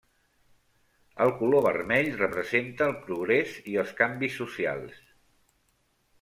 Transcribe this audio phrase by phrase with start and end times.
[1.25, 4.99] El color vermell representa el progrés i els canvis socials.